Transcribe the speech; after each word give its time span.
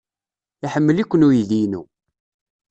Iḥemmel-iken 0.65 1.25
uydi-inu. 1.27 1.81